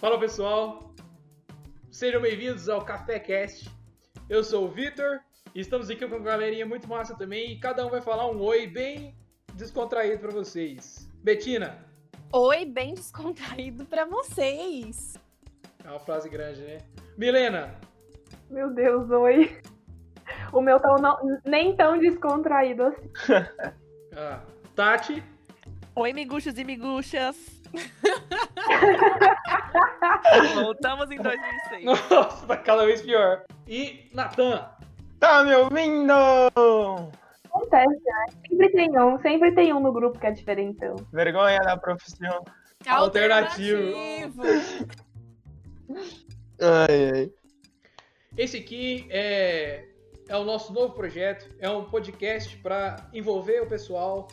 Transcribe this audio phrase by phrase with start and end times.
[0.00, 0.94] Fala pessoal,
[1.90, 3.70] sejam bem-vindos ao Café Cast.
[4.30, 5.20] Eu sou o Vitor
[5.54, 7.52] e estamos aqui com uma galerinha muito massa também.
[7.52, 9.14] E cada um vai falar um oi bem
[9.52, 11.06] descontraído para vocês.
[11.22, 11.84] Betina.
[12.32, 15.18] Oi, bem descontraído para vocês.
[15.84, 16.78] É uma frase grande, né?
[17.18, 17.78] Milena.
[18.48, 19.60] Meu Deus, oi.
[20.50, 23.10] O meu tá não, nem tão descontraído assim.
[24.16, 24.40] ah,
[24.74, 25.22] Tati.
[25.94, 27.59] Oi, miguxos e miguxas.
[30.54, 31.84] Voltamos em 2006.
[31.84, 33.42] Nossa, tá cada vez pior.
[33.66, 34.68] E Natan.
[35.18, 36.12] Tá me ouvindo?
[37.44, 38.26] Acontece, né?
[38.48, 40.96] Sempre tem um, sempre tem um no grupo que é diferentão.
[41.12, 42.44] Vergonha da profissão.
[42.86, 43.92] Alternativo.
[46.60, 47.30] ai, ai.
[48.36, 49.86] Esse aqui é,
[50.28, 51.52] é o nosso novo projeto.
[51.58, 54.28] É um podcast para envolver o pessoal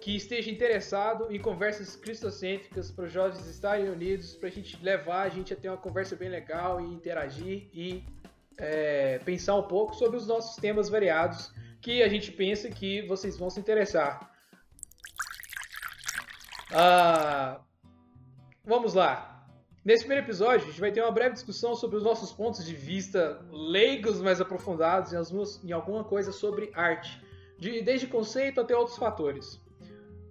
[0.00, 5.22] que esteja interessado em conversas cristocêntricas para os jovens estarem unidos, para a gente levar
[5.22, 8.04] a gente a ter uma conversa bem legal e interagir e
[8.56, 13.36] é, pensar um pouco sobre os nossos temas variados que a gente pensa que vocês
[13.38, 14.32] vão se interessar.
[16.72, 17.60] Ah,
[18.64, 19.46] vamos lá.
[19.84, 22.74] Nesse primeiro episódio, a gente vai ter uma breve discussão sobre os nossos pontos de
[22.74, 25.12] vista leigos, mais aprofundados
[25.64, 27.22] em, alguma coisa sobre arte,
[27.58, 29.58] de, desde conceito até outros fatores.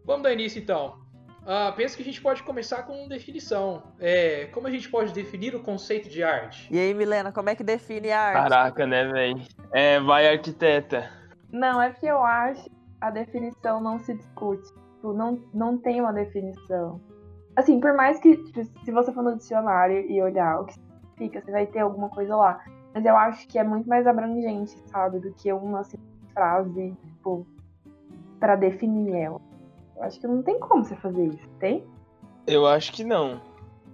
[0.07, 1.05] Vamos dar início então.
[1.43, 3.83] Uh, penso que a gente pode começar com definição.
[3.99, 6.73] É, como a gente pode definir o conceito de arte?
[6.73, 8.49] E aí, Milena, como é que define a arte?
[8.49, 9.41] Caraca, né, velho?
[9.73, 11.09] É, vai arquiteta.
[11.51, 12.69] Não, é porque eu acho
[13.01, 14.67] a definição não se discute.
[14.95, 17.01] Tipo, não, não tem uma definição.
[17.55, 21.41] Assim, por mais que, tipo, se você for no dicionário e olhar o que significa,
[21.41, 22.63] você vai ter alguma coisa lá.
[22.93, 25.19] Mas eu acho que é muito mais abrangente, sabe?
[25.19, 25.97] Do que uma assim,
[26.33, 27.45] frase, tipo,
[28.39, 29.46] pra definir ela.
[29.97, 31.83] Eu acho que não tem como você fazer isso, tem?
[32.45, 33.41] Eu acho que não.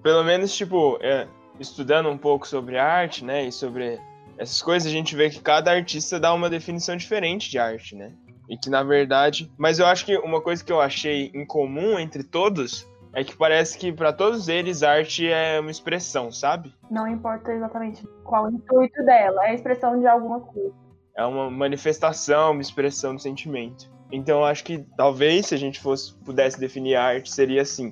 [0.01, 1.27] Pelo menos, tipo, é,
[1.59, 3.99] estudando um pouco sobre arte, né, e sobre
[4.37, 8.13] essas coisas, a gente vê que cada artista dá uma definição diferente de arte, né?
[8.49, 9.49] E que, na verdade...
[9.57, 13.37] Mas eu acho que uma coisa que eu achei em comum entre todos é que
[13.37, 16.73] parece que para todos eles arte é uma expressão, sabe?
[16.91, 20.73] Não importa exatamente qual o intuito dela, é a expressão de alguma coisa.
[21.15, 23.89] É uma manifestação, uma expressão do sentimento.
[24.13, 27.91] Então acho que talvez se a gente fosse pudesse definir a arte seria assim: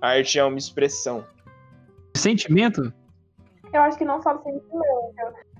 [0.00, 1.22] a arte é uma expressão.
[2.16, 2.90] Sentimento?
[3.70, 4.64] Eu acho que não só sentimento.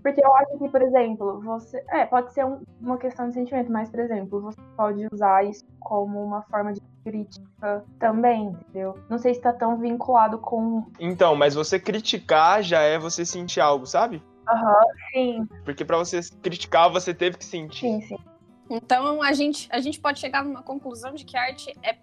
[0.02, 1.84] Porque eu acho que, por exemplo, você.
[1.88, 5.64] É, pode ser um, uma questão de sentimento, mas, por exemplo, você pode usar isso
[5.80, 8.98] como uma forma de crítica também, entendeu?
[9.10, 10.86] Não sei se tá tão vinculado com.
[10.98, 14.22] Então, mas você criticar já é você sentir algo, sabe?
[14.48, 15.48] Aham, uhum, sim.
[15.64, 17.80] Porque para você criticar, você teve que sentir.
[17.80, 18.33] Sim, sim.
[18.68, 21.96] Então a gente, a gente pode chegar numa conclusão de que arte é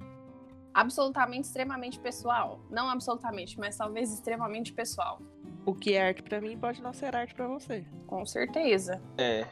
[0.74, 2.60] absolutamente, extremamente pessoal.
[2.70, 5.22] Não absolutamente, mas talvez extremamente pessoal.
[5.66, 7.86] O que é arte para mim pode não ser arte para você.
[8.08, 9.02] Com certeza.
[9.18, 9.46] É.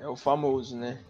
[0.00, 1.02] É o famoso, né?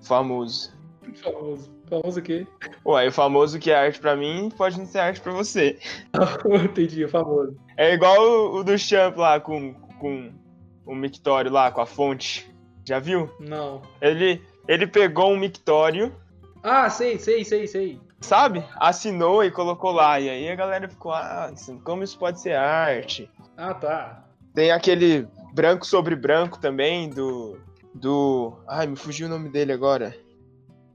[0.00, 0.76] Famoso.
[1.14, 1.76] Famoso.
[1.88, 2.46] Famoso o quê?
[2.84, 5.78] Ué, o famoso que é arte para mim pode não ser arte para você.
[6.64, 7.56] Entendi, o famoso.
[7.76, 10.32] É igual o, o do Champ lá com, com
[10.84, 12.48] o mictório lá, com a fonte.
[12.86, 13.28] Já viu?
[13.40, 13.82] Não.
[14.00, 16.14] Ele, ele pegou um mictório.
[16.62, 18.00] Ah, sei, sei, sei, sei.
[18.20, 18.64] Sabe?
[18.76, 20.20] Assinou e colocou lá.
[20.20, 21.52] E aí a galera ficou, ah,
[21.82, 23.28] como isso pode ser arte?
[23.56, 24.24] Ah, tá.
[24.54, 27.58] Tem aquele branco sobre branco também, do.
[27.92, 28.56] Do.
[28.68, 30.14] Ai, me fugiu o nome dele agora.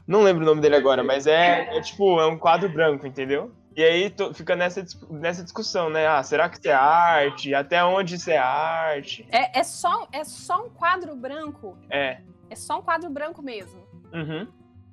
[0.07, 3.51] Não lembro o nome dele agora, mas é, é tipo, é um quadro branco, entendeu?
[3.75, 6.07] E aí to, fica nessa, nessa discussão, né?
[6.07, 7.53] Ah, será que isso é arte?
[7.53, 9.25] Até onde isso é arte?
[9.31, 11.77] É, é, só, é só um quadro branco?
[11.89, 12.19] É.
[12.49, 13.87] É só um quadro branco mesmo?
[14.13, 14.47] Uhum.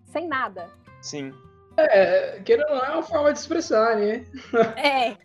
[0.05, 0.71] Sem nada?
[1.03, 1.35] Sim.
[1.77, 4.25] É, querendo ou não, é uma forma de expressar, né?
[4.77, 5.17] É.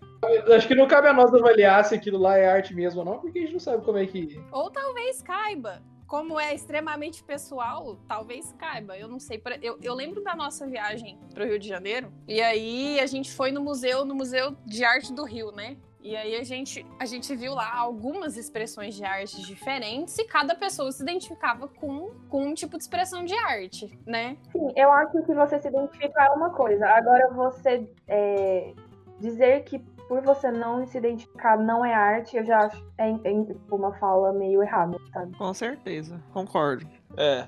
[0.55, 3.19] Acho que não cabe a nós avaliar se aquilo lá é arte mesmo ou não,
[3.19, 4.41] porque a gente não sabe como é que.
[4.53, 5.81] Ou talvez caiba
[6.13, 8.95] como é extremamente pessoal, talvez caiba.
[8.95, 9.41] Eu não sei.
[9.63, 12.13] Eu, eu lembro da nossa viagem para o Rio de Janeiro.
[12.27, 15.75] E aí a gente foi no museu, no Museu de Arte do Rio, né?
[16.03, 20.53] E aí a gente, a gente viu lá algumas expressões de arte diferentes e cada
[20.53, 24.37] pessoa se identificava com, com um tipo de expressão de arte, né?
[24.51, 26.89] Sim, eu acho que você se identificar é uma coisa.
[26.89, 28.71] Agora você é,
[29.19, 29.83] dizer que
[30.13, 34.31] por você não se identificar não é arte, eu já acho é, é uma fala
[34.31, 35.35] meio errada, sabe?
[35.35, 36.85] Com certeza, concordo.
[37.17, 37.47] É.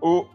[0.00, 0.26] O,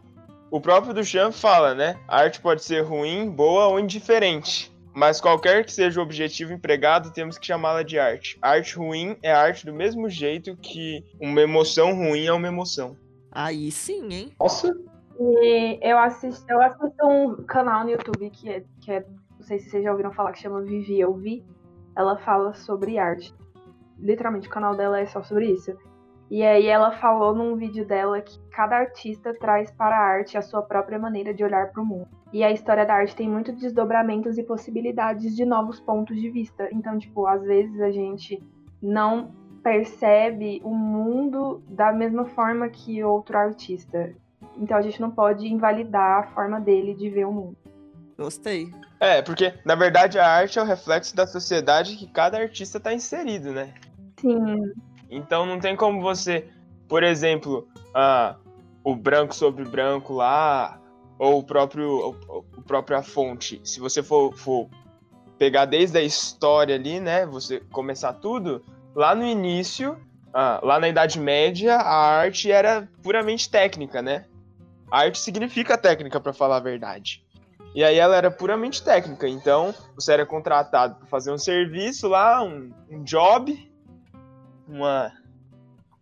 [0.50, 1.98] o próprio Duchamp fala, né?
[2.08, 4.74] A arte pode ser ruim, boa ou indiferente.
[4.94, 8.38] Mas qualquer que seja o objetivo empregado, temos que chamá-la de arte.
[8.40, 12.96] Arte ruim é arte do mesmo jeito que uma emoção ruim é uma emoção.
[13.30, 14.32] Aí sim, hein?
[14.40, 14.74] Nossa!
[15.20, 19.04] E eu assisto, eu assisto um canal no YouTube que é, que é
[19.38, 21.44] não sei se vocês já ouviram falar, que chama Vivi Eu Vi.
[21.98, 23.34] Ela fala sobre arte.
[23.98, 25.76] Literalmente, o canal dela é só sobre isso.
[26.30, 30.42] E aí ela falou num vídeo dela que cada artista traz para a arte a
[30.42, 32.06] sua própria maneira de olhar para o mundo.
[32.32, 36.68] E a história da arte tem muitos desdobramentos e possibilidades de novos pontos de vista.
[36.70, 38.40] Então, tipo, às vezes a gente
[38.80, 44.14] não percebe o mundo da mesma forma que outro artista.
[44.56, 47.56] Então a gente não pode invalidar a forma dele de ver o mundo.
[48.18, 48.72] Gostei.
[48.98, 52.92] É, porque na verdade a arte é o reflexo da sociedade que cada artista está
[52.92, 53.72] inserido, né?
[54.20, 54.72] Sim.
[55.08, 56.48] Então não tem como você,
[56.88, 58.36] por exemplo, ah,
[58.82, 60.80] o branco sobre branco lá,
[61.16, 63.60] ou o próprio, o, o própria fonte.
[63.64, 64.68] Se você for, for
[65.38, 67.24] pegar desde a história ali, né?
[67.26, 69.96] Você começar tudo, lá no início,
[70.34, 74.24] ah, lá na Idade Média, a arte era puramente técnica, né?
[74.90, 77.24] A arte significa técnica, para falar a verdade.
[77.78, 82.42] E aí ela era puramente técnica, então você era contratado para fazer um serviço lá,
[82.42, 83.56] um, um job,
[84.66, 85.12] uma,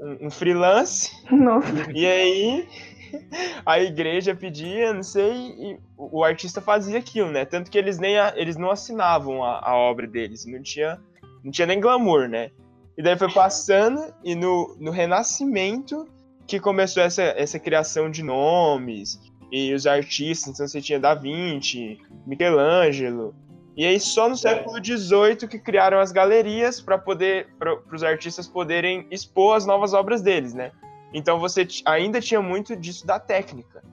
[0.00, 1.12] um, um freelance.
[1.30, 1.68] Nossa.
[1.92, 2.66] E aí
[3.66, 7.44] a igreja pedia, não sei, e o artista fazia aquilo, né?
[7.44, 10.98] Tanto que eles nem eles não assinavam a, a obra deles, não tinha,
[11.44, 12.52] não tinha nem glamour, né?
[12.96, 16.08] E daí foi passando, e no, no Renascimento
[16.46, 19.20] que começou essa, essa criação de nomes,
[19.50, 23.34] e os artistas, então você tinha Da Vinci, Michelangelo,
[23.76, 28.48] e aí só no século XVIII que criaram as galerias para poder para os artistas
[28.48, 30.72] poderem expor as novas obras deles, né?
[31.12, 33.84] Então você ainda tinha muito disso da técnica.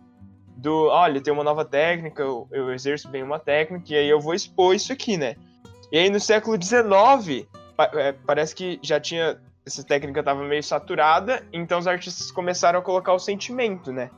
[0.56, 4.22] Do, olha, tem uma nova técnica, eu, eu exerço bem uma técnica, e aí eu
[4.22, 5.36] vou expor isso aqui, né?
[5.92, 7.46] E aí no século XIX,
[7.94, 9.38] é, parece que já tinha.
[9.66, 14.10] Essa técnica estava meio saturada, então os artistas começaram a colocar o sentimento, né?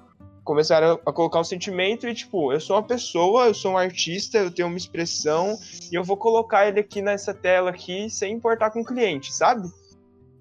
[0.45, 4.37] Começaram a colocar o sentimento e, tipo, eu sou uma pessoa, eu sou um artista,
[4.37, 5.57] eu tenho uma expressão,
[5.91, 9.67] e eu vou colocar ele aqui nessa tela aqui sem importar com o cliente, sabe?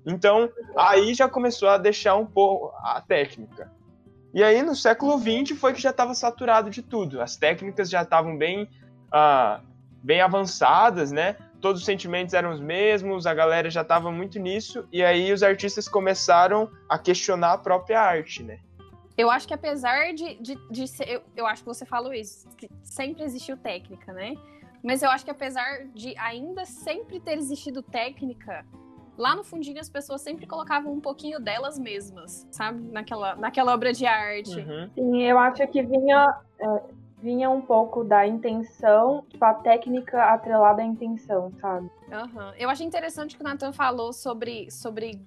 [0.06, 3.73] Então, aí já começou a deixar um pouco a técnica.
[4.33, 7.21] E aí, no século XX, foi que já estava saturado de tudo.
[7.21, 8.69] As técnicas já estavam bem,
[9.11, 9.61] ah,
[10.03, 11.37] bem avançadas, né?
[11.65, 15.43] todos os sentimentos eram os mesmos, a galera já estava muito nisso, e aí os
[15.43, 18.59] artistas começaram a questionar a própria arte, né?
[19.17, 21.09] Eu acho que apesar de, de, de ser.
[21.09, 24.35] Eu, eu acho que você falou isso, que sempre existiu técnica, né?
[24.83, 28.67] Mas eu acho que apesar de ainda sempre ter existido técnica,
[29.17, 32.83] lá no fundinho as pessoas sempre colocavam um pouquinho delas mesmas, sabe?
[32.93, 34.59] Naquela, naquela obra de arte.
[34.59, 34.91] Uhum.
[34.95, 36.37] Sim, eu acho que vinha.
[36.59, 41.91] É vinha um pouco da intenção, tipo, a técnica atrelada à intenção, sabe?
[42.09, 42.53] Uhum.
[42.59, 45.19] Eu achei interessante que o Nathan falou sobre, sobre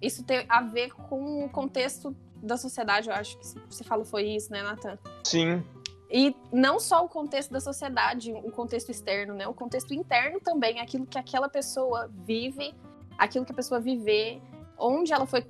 [0.00, 4.24] isso ter a ver com o contexto da sociedade, eu acho que você falou foi
[4.24, 4.98] isso, né, Nathan?
[5.24, 5.62] Sim.
[6.10, 9.46] E não só o contexto da sociedade, o contexto externo, né?
[9.46, 12.74] O contexto interno também, aquilo que aquela pessoa vive,
[13.16, 14.42] aquilo que a pessoa viver,
[14.76, 15.46] onde ela foi,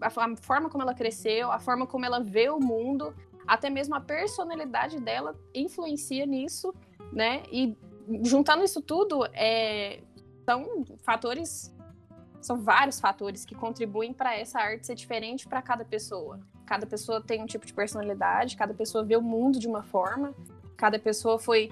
[0.00, 3.14] a forma como ela cresceu, a forma como ela vê o mundo
[3.46, 6.74] até mesmo a personalidade dela influencia nisso,
[7.12, 7.42] né?
[7.50, 7.76] E
[8.22, 10.02] juntando isso tudo, é,
[10.44, 11.72] são fatores,
[12.40, 16.40] são vários fatores que contribuem para essa arte ser diferente para cada pessoa.
[16.64, 20.34] Cada pessoa tem um tipo de personalidade, cada pessoa vê o mundo de uma forma,
[20.76, 21.70] cada pessoa foi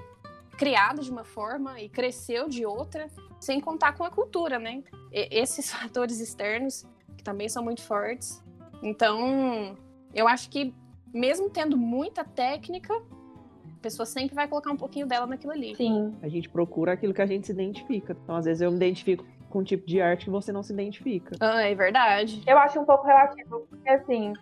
[0.56, 3.08] criada de uma forma e cresceu de outra,
[3.41, 4.82] sem contar com a cultura, né?
[5.13, 6.84] E esses fatores externos
[7.17, 8.43] que também são muito fortes.
[8.82, 9.77] Então,
[10.13, 10.75] eu acho que
[11.13, 15.75] mesmo tendo muita técnica, a pessoa sempre vai colocar um pouquinho dela naquilo ali.
[15.77, 16.15] Sim.
[16.20, 18.17] A gente procura aquilo que a gente se identifica.
[18.22, 20.72] Então, às vezes, eu me identifico com um tipo de arte que você não se
[20.72, 21.36] identifica.
[21.40, 22.43] Ah, é verdade.
[22.46, 24.32] Eu acho um pouco relativo, porque assim,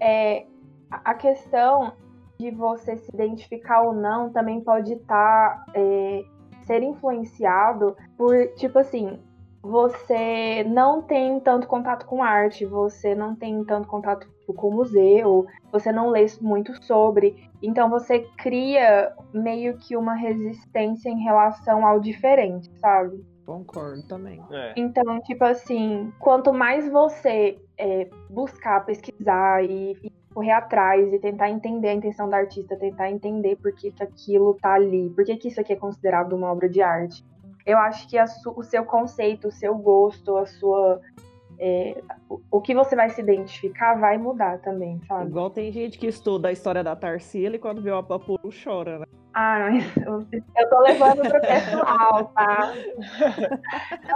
[0.00, 0.46] é,
[0.90, 1.92] a questão
[2.38, 6.24] de você se identificar ou não também pode estar tá, é,
[6.62, 9.18] ser influenciado por, tipo assim,
[9.60, 15.46] você não tem tanto contato com arte, você não tem tanto contato com o museu,
[15.72, 22.00] você não lê muito sobre, então você cria meio que uma resistência em relação ao
[22.00, 23.22] diferente, sabe?
[23.48, 24.44] Concordo também.
[24.50, 24.74] É.
[24.76, 31.48] Então, tipo assim, quanto mais você é, buscar, pesquisar e, e, correr atrás e tentar
[31.48, 35.34] entender a intenção da artista, tentar entender por que, que aquilo tá ali, por que,
[35.38, 37.24] que isso aqui é considerado uma obra de arte,
[37.64, 38.18] eu acho que
[38.54, 41.00] o seu conceito, o seu gosto, a sua
[41.58, 42.00] é,
[42.50, 45.26] o, que você vai se identificar vai mudar também, sabe?
[45.26, 49.00] Igual tem gente que estuda a história da Tarsila e quando vê o Apaporu chora,
[49.00, 49.06] né?
[49.34, 52.74] Ah, mas eu, tô levando pro pessoal, tá?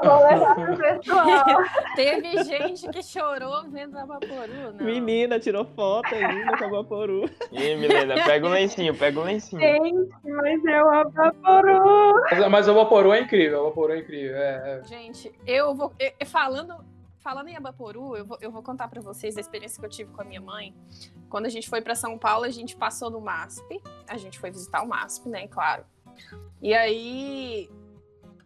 [0.03, 1.45] Eu vou levar pro pessoal.
[1.95, 4.85] Teve gente que chorou vendo a Vaporu, não.
[4.85, 7.31] Menina, tirou foto ainda com o Apaporu.
[7.53, 9.61] Ih, Milena, pega o lencinho, pega o lencinho.
[9.61, 12.15] Gente, mas é o Apaporu.
[12.31, 14.37] Mas, mas o Vaporu é incrível, o Vaporu é incrível.
[14.37, 14.85] É, é.
[14.87, 15.93] Gente, eu vou.
[16.01, 16.75] eu- falando,
[17.23, 20.13] falando em Abaporu, eu vou, eu vou contar pra vocês a experiência que eu tive
[20.13, 20.75] com a minha mãe.
[21.31, 23.81] Quando a gente foi pra São Paulo, a gente passou no MASP.
[24.09, 25.47] A gente foi visitar o MASP, né?
[25.47, 25.85] Claro.
[26.61, 27.71] E aí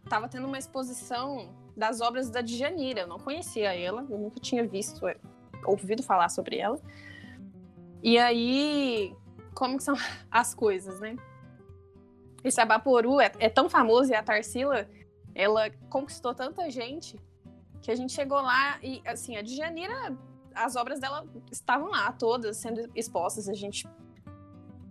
[0.07, 3.01] tava tendo uma exposição das obras da Djanira.
[3.01, 5.17] Eu não conhecia ela, eu nunca tinha visto, é,
[5.65, 6.79] ouvido falar sobre ela.
[8.03, 9.15] E aí,
[9.55, 9.95] como que são
[10.29, 11.15] as coisas, né?
[12.43, 14.87] Esse Abaporu é, é tão famoso e a Tarsila,
[15.33, 17.19] ela conquistou tanta gente
[17.81, 20.15] que a gente chegou lá e, assim, a Djanira,
[20.53, 23.47] as obras dela estavam lá, todas sendo expostas.
[23.47, 23.87] A gente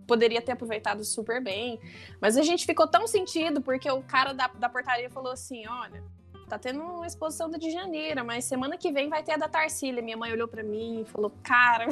[0.07, 1.79] poderia ter aproveitado super bem,
[2.21, 6.03] mas a gente ficou tão sentido porque o cara da, da portaria falou assim: olha.
[6.47, 10.01] Tá tendo uma exposição da Djanira, mas semana que vem vai ter a da Tarsila.
[10.01, 11.87] Minha mãe olhou pra mim e falou: Cara,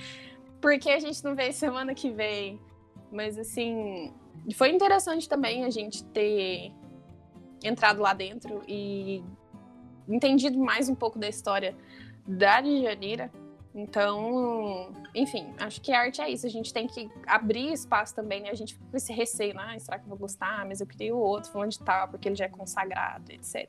[0.58, 2.58] por que a gente não veio semana que vem?
[3.12, 4.10] Mas assim,
[4.54, 6.72] foi interessante também a gente ter
[7.62, 9.22] entrado lá dentro e
[10.14, 11.74] entendido mais um pouco da história
[12.26, 13.30] da Djanira.
[13.74, 16.46] Então, enfim, acho que a arte é isso.
[16.46, 18.50] A gente tem que abrir espaço também, né?
[18.50, 19.74] A gente fica com esse receio, né?
[19.74, 20.66] Ah, será que eu vou gostar?
[20.66, 23.68] Mas eu queria o outro, falando de tal, porque ele já é consagrado, etc.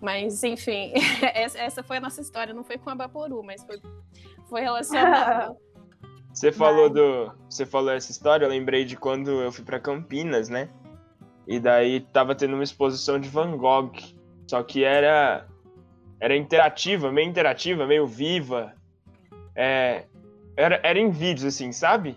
[0.00, 0.92] Mas, enfim,
[1.34, 2.54] essa essa foi a nossa história.
[2.54, 3.78] Não foi com a Baporu, mas foi,
[4.48, 5.56] foi relacionado.
[6.32, 7.32] Você falou do.
[7.48, 10.70] Você falou essa história, eu lembrei de quando eu fui pra Campinas, né?
[11.46, 13.92] E daí tava tendo uma exposição de Van Gogh.
[14.50, 15.46] Só que era.
[16.18, 18.74] Era interativa, meio interativa, meio viva.
[19.54, 20.06] É,
[20.56, 22.16] era, era em vídeos, assim, sabe?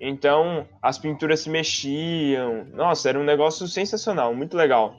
[0.00, 2.66] Então as pinturas se mexiam.
[2.74, 4.96] Nossa, era um negócio sensacional, muito legal.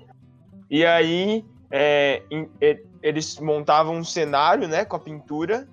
[0.72, 5.68] E aí é, em- e- eles montavam um cenário, né, com a pintura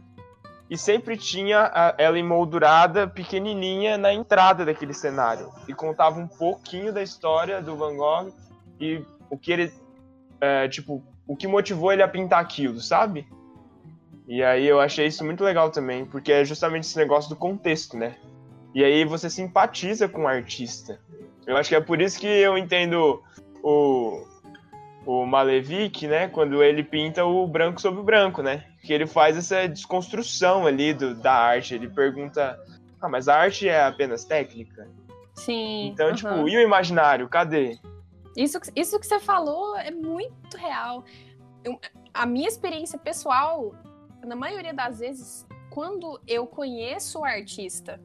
[0.68, 7.02] e sempre tinha ela emoldurada pequenininha na entrada daquele cenário e contava um pouquinho da
[7.02, 8.32] história do Van Gogh
[8.80, 9.73] e o que ele
[10.40, 13.26] é, tipo o que motivou ele a pintar aquilo, sabe?
[14.28, 17.97] E aí eu achei isso muito legal também, porque é justamente esse negócio do contexto,
[17.97, 18.16] né?
[18.75, 21.00] E aí você simpatiza com o artista.
[21.47, 23.23] Eu acho que é por isso que eu entendo
[23.62, 24.25] o,
[25.07, 26.28] o Malevich, né?
[26.28, 28.64] Quando ele pinta o branco sobre o branco, né?
[28.83, 31.75] Que ele faz essa desconstrução ali do, da arte.
[31.75, 32.59] Ele pergunta:
[33.00, 34.88] Ah, mas a arte é apenas técnica?
[35.35, 35.87] Sim.
[35.87, 36.16] Então, aham.
[36.16, 37.28] tipo, e o imaginário?
[37.28, 37.78] Cadê?
[38.37, 41.05] Isso, que- isso que você falou é muito real.
[41.64, 41.81] Eu-
[42.12, 43.75] a minha experiência pessoal,
[44.25, 48.00] na maioria das vezes, quando eu conheço o artista,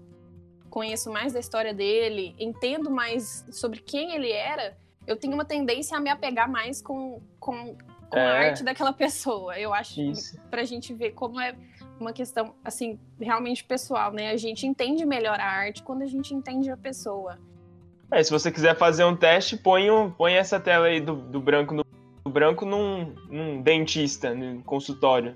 [0.69, 5.97] conheço mais da história dele, entendo mais sobre quem ele era, eu tenho uma tendência
[5.97, 7.75] a me apegar mais com, com,
[8.09, 8.47] com a É.
[8.49, 9.59] arte daquela pessoa.
[9.59, 10.39] Eu acho Isso.
[10.49, 11.55] pra gente ver como é
[11.99, 14.31] uma questão, assim, realmente pessoal, né?
[14.31, 17.37] A gente entende melhor a arte quando a gente entende a pessoa.
[18.11, 21.39] É, se você quiser fazer um teste, põe, um, põe essa tela aí do, do
[21.39, 21.83] branco no
[22.23, 25.35] do branco num, num dentista, num consultório.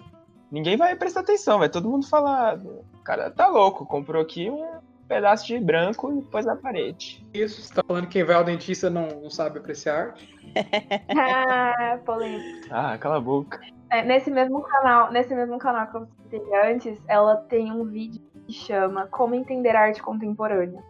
[0.52, 2.58] Ninguém vai prestar atenção, vai todo mundo falar.
[2.58, 7.26] O cara tá louco, comprou aqui um pedaço de branco e pôs na parede.
[7.34, 10.36] Isso, você tá falando que quem vai ao dentista não, não sabe apreciar arte?
[11.18, 12.68] ah, polêmica.
[12.70, 13.60] Ah, cala a boca.
[13.90, 16.42] É, nesse mesmo canal, nesse mesmo canal que eu citei
[16.72, 20.82] antes, ela tem um vídeo que chama Como Entender Arte Contemporânea.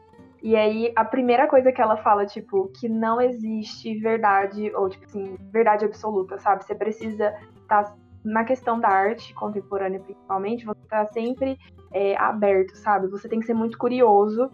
[0.45, 5.03] E aí, a primeira coisa que ela fala, tipo, que não existe verdade, ou tipo
[5.05, 6.63] assim, verdade absoluta, sabe?
[6.63, 7.33] Você precisa
[7.63, 11.57] estar, na questão da arte contemporânea principalmente, você tá sempre
[11.91, 13.07] é, aberto, sabe?
[13.07, 14.51] Você tem que ser muito curioso,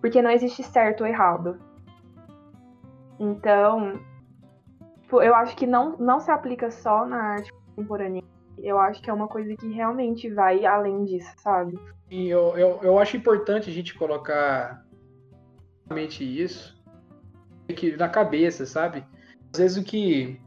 [0.00, 1.58] porque não existe certo ou errado.
[3.20, 4.00] Então,
[5.02, 8.22] tipo, eu acho que não, não se aplica só na arte contemporânea.
[8.56, 11.78] Eu acho que é uma coisa que realmente vai além disso, sabe?
[12.10, 14.85] E eu, eu, eu acho importante a gente colocar
[15.88, 16.76] realmente isso
[17.74, 19.04] que na cabeça, sabe?
[19.52, 20.38] Às vezes o que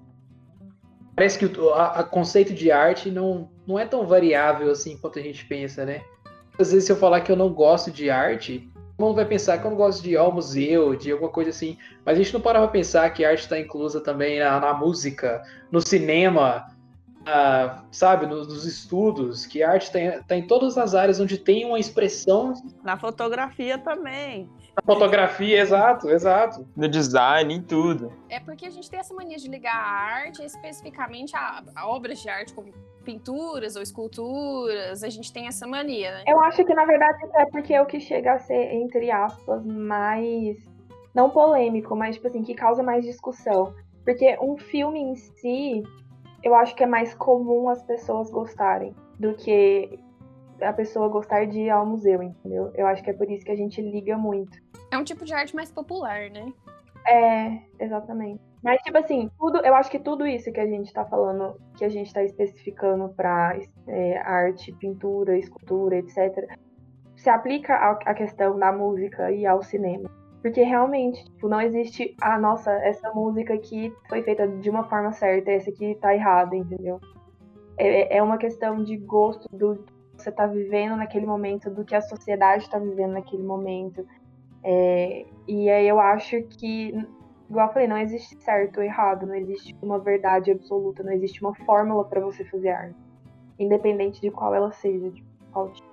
[1.16, 5.20] parece que o a, a conceito de arte não, não é tão variável assim quanto
[5.20, 6.02] a gente pensa, né?
[6.58, 9.58] Às vezes se eu falar que eu não gosto de arte, todo mundo vai pensar
[9.58, 11.78] que eu não gosto de ir ao museu, de alguma coisa assim.
[12.06, 15.42] Mas a gente não para pra pensar que arte está inclusa também na, na música,
[15.72, 16.68] no cinema,
[17.26, 21.80] ah, sabe, nos, nos estudos, que arte está em todas as áreas onde tem uma
[21.80, 22.54] expressão
[22.84, 24.50] Na fotografia também.
[24.86, 26.66] Na fotografia, exato, exato.
[26.76, 28.12] No design, em tudo.
[28.30, 29.90] É porque a gente tem essa mania de ligar a
[30.22, 32.72] arte, especificamente a, a obras de arte, como
[33.04, 35.04] pinturas ou esculturas.
[35.04, 36.24] A gente tem essa mania, né?
[36.28, 39.66] Eu acho que, na verdade, é porque é o que chega a ser, entre aspas,
[39.66, 40.58] mais.
[41.14, 43.74] Não polêmico, mas, tipo assim, que causa mais discussão.
[44.06, 45.84] Porque um filme em si,
[46.44, 50.00] eu acho que é mais comum as pessoas gostarem do que
[50.62, 52.72] a pessoa gostar de ir ao museu, entendeu?
[52.76, 54.58] Eu acho que é por isso que a gente liga muito.
[54.92, 56.52] É um tipo de arte mais popular, né?
[57.08, 58.42] É, exatamente.
[58.64, 61.86] Mas, tipo assim, tudo, eu acho que tudo isso que a gente tá falando, que
[61.86, 66.46] a gente tá especificando pra é, arte, pintura, escultura, etc.,
[67.16, 70.10] se aplica à questão da música e ao cinema.
[70.42, 75.12] Porque realmente, tipo, não existe, ah, nossa, essa música aqui foi feita de uma forma
[75.12, 77.00] certa, essa aqui tá errada, entendeu?
[77.78, 81.96] É, é uma questão de gosto do que você tá vivendo naquele momento, do que
[81.96, 84.06] a sociedade tá vivendo naquele momento.
[84.64, 86.94] É, e aí eu acho que,
[87.50, 91.42] igual eu falei, não existe certo ou errado, não existe uma verdade absoluta, não existe
[91.42, 92.96] uma fórmula pra você fazer arte.
[93.58, 95.88] Independente de qual ela seja, de qual tipo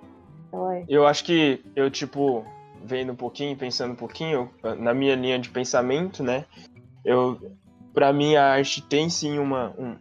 [0.51, 0.85] ela é.
[0.87, 2.45] Eu acho que eu, tipo,
[2.83, 6.45] vendo um pouquinho, pensando um pouquinho, na minha linha de pensamento, né?
[7.03, 7.37] Eu,
[7.93, 9.73] pra mim, a arte tem sim uma.
[9.77, 9.95] Um,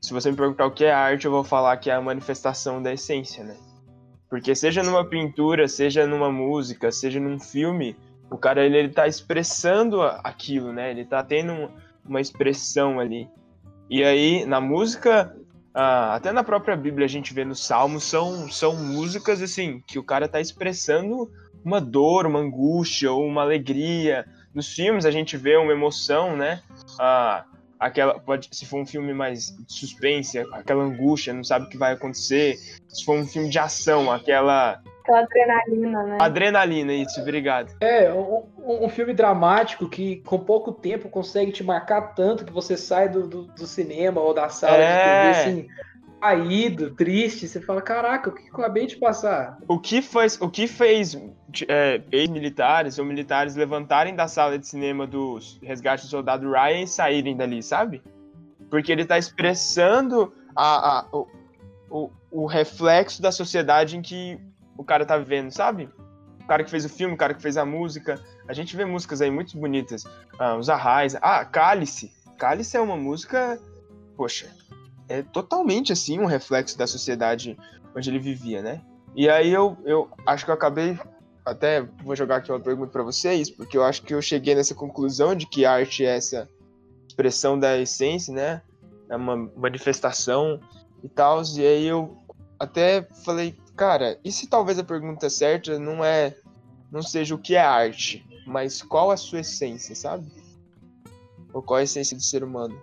[0.00, 2.82] se você me perguntar o que é arte, eu vou falar que é a manifestação
[2.82, 3.56] da essência, né?
[4.28, 7.96] Porque seja numa pintura, seja numa música, seja num filme,
[8.30, 10.90] o cara ele, ele tá expressando aquilo, né?
[10.90, 11.68] Ele tá tendo um-
[12.04, 13.28] uma expressão ali.
[13.88, 15.34] E aí, na música,
[15.72, 19.98] ah, até na própria Bíblia a gente vê nos Salmos, são, são músicas assim, que
[19.98, 21.30] o cara tá expressando
[21.64, 24.26] uma dor, uma angústia ou uma alegria.
[24.54, 26.62] Nos filmes a gente vê uma emoção, né?
[26.98, 27.44] Ah,
[27.78, 31.76] aquela pode se for um filme mais de suspense, aquela angústia, não sabe o que
[31.78, 32.56] vai acontecer.
[32.88, 36.18] Se for um filme de ação, aquela Aquela adrenalina, né?
[36.20, 37.74] adrenalina, isso, obrigado.
[37.80, 42.52] É, um, um- um filme dramático que com pouco tempo consegue te marcar tanto que
[42.52, 44.86] você sai do, do, do cinema ou da sala É.
[44.96, 45.68] de TV assim,
[46.20, 47.46] caído, triste.
[47.48, 49.58] Você fala, caraca, o que eu acabei de passar?
[49.68, 51.16] O que fez, o que fez
[51.68, 56.86] é, ex-militares ou militares levantarem da sala de cinema do resgate do soldado Ryan e
[56.88, 58.02] saírem dali, sabe?
[58.70, 61.26] Porque ele tá expressando a, a- o,
[61.90, 64.38] o, o reflexo da sociedade em que
[64.76, 65.88] o cara tá vivendo, sabe?
[66.42, 68.20] O cara que fez o filme, o cara que fez a música.
[68.46, 70.04] A gente vê músicas aí muito bonitas.
[70.38, 71.14] Ah, os Arrais.
[71.20, 72.10] Ah, Cálice.
[72.38, 73.58] Cálice é uma música,
[74.16, 74.48] poxa,
[75.08, 77.56] é totalmente assim um reflexo da sociedade
[77.96, 78.82] onde ele vivia, né?
[79.14, 80.98] E aí eu, eu acho que eu acabei.
[81.44, 84.74] Até vou jogar aqui uma pergunta pra vocês, porque eu acho que eu cheguei nessa
[84.74, 86.48] conclusão de que arte é essa
[87.08, 88.62] expressão da essência, né?
[89.08, 90.60] É uma manifestação
[91.02, 91.42] e tal.
[91.56, 92.16] E aí eu
[92.58, 96.36] até falei, cara, e se talvez a pergunta certa não é.
[96.92, 100.30] não seja o que é arte, mas qual a sua essência, sabe?
[101.52, 102.78] Ou qual a essência do ser humano?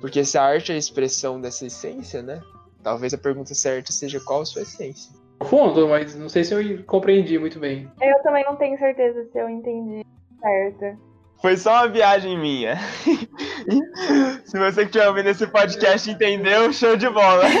[0.00, 2.40] Porque se a arte é a expressão dessa essência, né?
[2.82, 5.12] Talvez a pergunta certa seja qual a sua essência.
[5.38, 7.90] Profundo, mas não sei se eu compreendi muito bem.
[8.00, 10.04] Eu também não tenho certeza se eu entendi
[10.40, 10.98] certo.
[11.40, 12.76] Foi só uma viagem minha.
[14.44, 17.44] Se você que estiver ouvindo esse podcast entendeu, show de bola.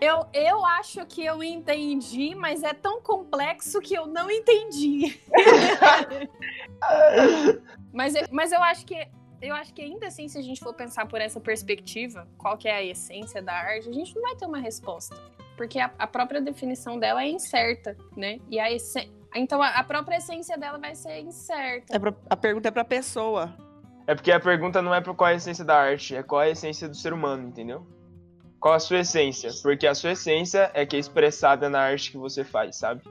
[0.00, 5.20] Eu, eu acho que eu entendi, mas é tão complexo que eu não entendi.
[7.92, 8.96] mas, mas eu acho que
[9.42, 12.68] eu acho que ainda assim, se a gente for pensar por essa perspectiva, qual que
[12.68, 15.16] é a essência da arte, a gente não vai ter uma resposta.
[15.56, 18.38] Porque a, a própria definição dela é incerta, né?
[18.50, 21.94] E a esse- Então a, a própria essência dela vai ser incerta.
[21.94, 23.54] É pra- a pergunta é pra pessoa.
[24.06, 26.42] É porque a pergunta não é por qual é a essência da arte, é qual
[26.42, 27.86] é a essência do ser humano, entendeu?
[28.58, 29.50] Qual a sua essência?
[29.62, 33.02] Porque a sua essência é que é expressada na arte que você faz, sabe?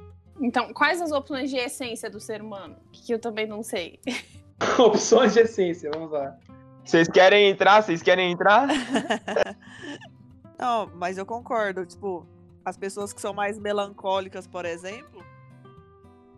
[0.41, 2.75] Então, quais as opções de essência do ser humano?
[2.91, 3.99] Que eu também não sei.
[4.79, 6.35] Opções de essência, vamos lá.
[6.83, 7.83] Vocês querem entrar?
[7.83, 8.67] Vocês querem entrar?
[10.57, 11.85] Não, mas eu concordo.
[11.85, 12.27] Tipo,
[12.65, 15.23] as pessoas que são mais melancólicas, por exemplo,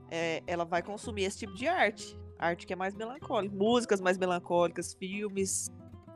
[0.09, 2.19] é, ela vai consumir esse tipo de arte.
[2.37, 3.55] Arte que é mais melancólica.
[3.55, 5.71] Músicas mais melancólicas, filmes,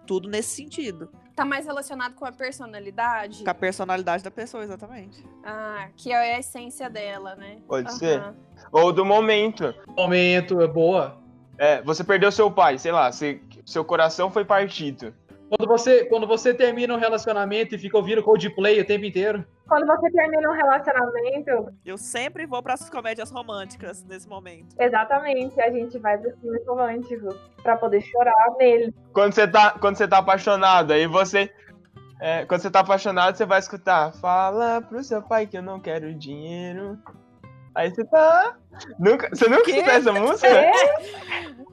[0.06, 1.10] tudo nesse sentido.
[1.36, 3.44] Tá mais relacionado com a personalidade?
[3.44, 5.24] Com a personalidade da pessoa, exatamente.
[5.44, 7.60] Ah, que é a essência dela, né?
[7.68, 7.98] Pode Aham.
[7.98, 8.34] ser.
[8.72, 9.74] Ou do momento.
[9.98, 11.25] Momento, é boa.
[11.58, 15.14] É, você perdeu seu pai, sei lá, você- seu coração foi partido.
[15.48, 19.46] Quando você, quando você termina um relacionamento e fica ouvindo Coldplay o tempo inteiro.
[19.68, 24.76] Quando você termina um relacionamento, Eu sempre vou para as comédias românticas nesse momento.
[24.80, 27.30] exatamente, a gente vai pro filme romântico
[27.62, 28.94] pra poder chorar nele.
[29.14, 31.52] Quando você tá, quando você tá apaixonado, aí você.
[32.20, 34.14] é, quando você tá apaixonado, você vai escutar.
[34.14, 36.98] Fala pro seu pai que eu não quero dinheiro.
[37.76, 38.58] Aí você tá.
[38.98, 39.30] Nunca...
[39.30, 40.48] Você nunca escutou essa música?
[40.48, 40.72] É?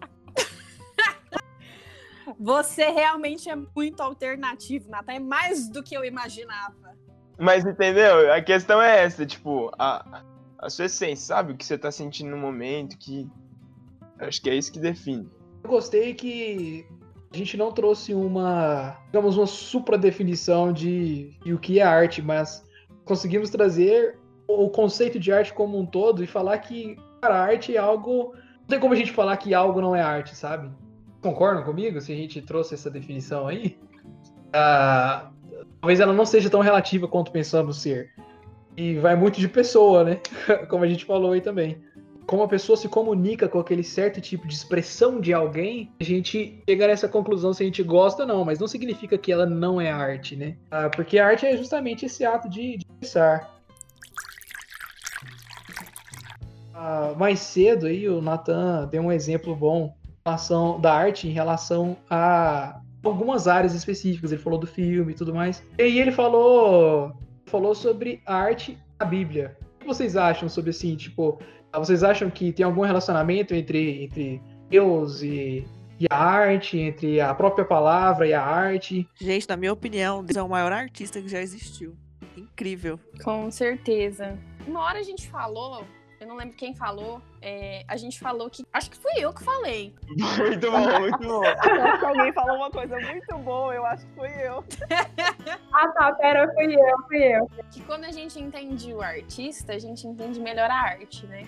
[2.39, 5.13] Você realmente é muito alternativo, Natan.
[5.13, 6.97] É mais do que eu imaginava.
[7.39, 8.33] Mas entendeu?
[8.33, 10.25] A questão é essa, tipo, a,
[10.59, 11.53] a sua essência, sabe?
[11.53, 13.31] O que você tá sentindo no momento, que.
[14.19, 15.29] Acho que é isso que define.
[15.63, 16.85] Eu gostei que
[17.33, 22.21] a gente não trouxe uma, digamos, uma supra definição de, de o que é arte,
[22.21, 22.65] mas
[23.05, 27.79] conseguimos trazer o conceito de arte como um todo e falar que cara, arte é
[27.79, 28.35] algo.
[28.61, 30.71] Não tem como a gente falar que algo não é arte, sabe?
[31.21, 33.79] Concordam comigo se a gente trouxe essa definição aí?
[34.53, 35.31] Ah,
[35.81, 38.11] talvez ela não seja tão relativa quanto pensamos ser.
[38.77, 40.21] E vai muito de pessoa, né?
[40.69, 41.81] Como a gente falou aí também
[42.27, 46.63] como a pessoa se comunica com aquele certo tipo de expressão de alguém, a gente
[46.69, 49.81] chega nessa conclusão se a gente gosta ou não, mas não significa que ela não
[49.81, 50.57] é arte, né?
[50.71, 53.61] Ah, porque a arte é justamente esse ato de, de pensar.
[57.17, 62.81] Mais cedo aí o Nathan deu um exemplo bom relação da arte em relação a
[63.03, 64.33] algumas áreas específicas.
[64.33, 65.63] Ele falou do filme e tudo mais.
[65.79, 67.13] E aí ele falou
[67.47, 69.57] falou sobre a arte na Bíblia.
[69.77, 71.39] O que vocês acham sobre assim, tipo,
[71.75, 75.67] vocês acham que tem algum relacionamento entre, entre Deus e,
[76.01, 79.07] e a arte, entre a própria palavra e a arte?
[79.21, 81.95] Gente, na minha opinião, Deus é o maior artista que já existiu.
[82.37, 82.99] Incrível.
[83.23, 84.39] Com certeza.
[84.67, 85.85] Uma hora a gente falou,
[86.23, 88.65] eu não lembro quem falou, é, a gente falou que.
[88.73, 89.93] Acho que fui eu que falei.
[90.07, 91.43] Muito bom, muito bom.
[91.59, 94.65] Acho que alguém falou uma coisa muito boa, eu acho que foi eu.
[95.73, 97.51] Ah, tá, pera, fui eu, fui eu.
[97.71, 101.45] Que quando a gente entende o artista, a gente entende melhor a arte, né?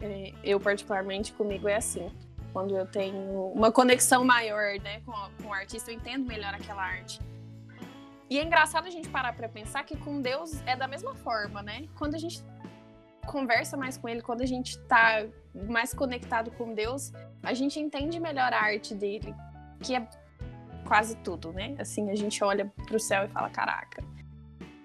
[0.00, 2.10] É, Eu, particularmente, comigo é assim.
[2.52, 6.82] Quando eu tenho uma conexão maior né, com, com o artista, eu entendo melhor aquela
[6.82, 7.18] arte.
[8.30, 11.62] E é engraçado a gente parar pra pensar que com Deus é da mesma forma,
[11.62, 11.88] né?
[11.98, 12.42] Quando a gente
[13.26, 15.26] conversa mais com ele, quando a gente tá
[15.68, 19.34] mais conectado com Deus, a gente entende melhor a arte dele,
[19.80, 20.08] que é
[20.86, 21.74] quase tudo, né?
[21.78, 24.02] Assim, a gente olha pro céu e fala, caraca,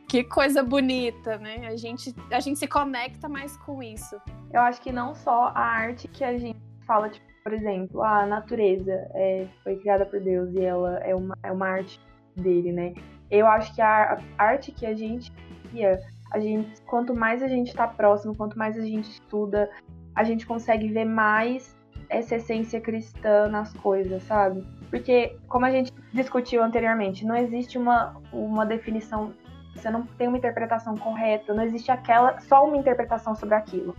[0.08, 1.68] que coisa bonita, né?
[1.68, 4.20] A gente, a gente se conecta mais com isso.
[4.54, 8.26] Eu acho que não só a arte que a gente fala, tipo, por exemplo, a
[8.26, 12.00] natureza é, foi criada por Deus e ela é uma, é uma arte
[12.36, 12.94] dele, né?
[13.30, 15.32] Eu acho que a, a arte que a gente
[15.70, 16.00] cria,
[16.32, 19.70] a gente, quanto mais a gente está próximo, quanto mais a gente estuda,
[20.16, 21.76] a gente consegue ver mais
[22.10, 24.66] essa essência cristã nas coisas, sabe?
[24.90, 29.34] Porque, como a gente discutiu anteriormente, não existe uma, uma definição,
[29.76, 33.96] você não tem uma interpretação correta, não existe aquela só uma interpretação sobre aquilo.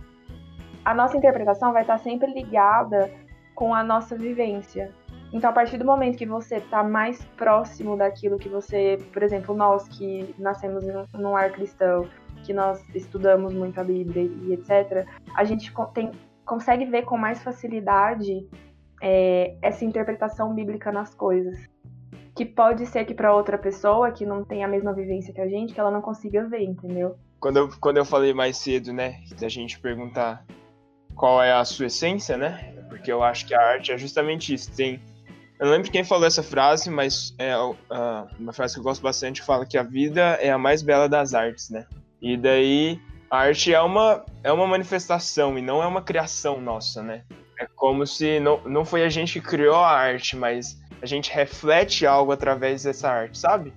[0.83, 3.11] A nossa interpretação vai estar sempre ligada
[3.53, 4.91] com a nossa vivência.
[5.31, 9.55] Então, a partir do momento que você está mais próximo daquilo que você, por exemplo,
[9.55, 12.07] nós que nascemos num ar cristão,
[12.43, 16.11] que nós estudamos muito a Bíblia e etc., a gente tem,
[16.45, 18.47] consegue ver com mais facilidade
[19.01, 21.57] é, essa interpretação bíblica nas coisas.
[22.35, 25.47] Que pode ser que para outra pessoa que não tem a mesma vivência que a
[25.47, 27.15] gente, que ela não consiga ver, entendeu?
[27.39, 30.45] Quando eu, quando eu falei mais cedo, né, da gente perguntar
[31.15, 32.73] qual é a sua essência, né?
[32.87, 34.71] Porque eu acho que a arte é justamente isso.
[34.75, 35.01] Tem,
[35.59, 37.51] eu não lembro quem falou essa frase, mas é
[37.89, 41.09] ah, uma frase que eu gosto bastante fala que a vida é a mais bela
[41.09, 41.85] das artes, né?
[42.21, 47.01] E daí a arte é uma é uma manifestação e não é uma criação nossa,
[47.01, 47.23] né?
[47.59, 51.31] É como se não, não foi a gente que criou a arte, mas a gente
[51.31, 53.73] reflete algo através dessa arte, sabe?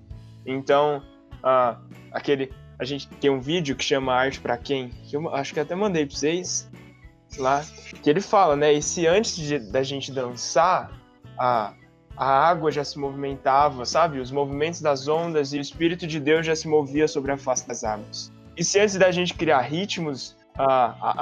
[0.46, 1.02] Então,
[1.42, 1.78] ah,
[2.12, 5.60] aquele a gente tem um vídeo que chama Arte pra Quem, que eu acho que
[5.60, 6.68] até mandei pra vocês,
[7.38, 7.64] lá,
[8.02, 8.72] que ele fala, né?
[8.72, 10.90] E se antes de, da gente dançar,
[11.38, 11.74] a,
[12.16, 14.18] a água já se movimentava, sabe?
[14.18, 17.68] Os movimentos das ondas e o Espírito de Deus já se movia sobre a face
[17.68, 18.31] das águas.
[18.56, 20.64] E se antes da gente criar ritmos, a,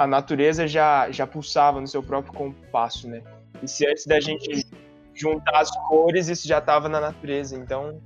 [0.01, 3.21] a, a natureza já, já pulsava no seu próprio compasso, né?
[3.63, 4.67] E se antes da gente
[5.13, 7.55] juntar as cores, isso já estava na natureza.
[7.55, 8.01] Então,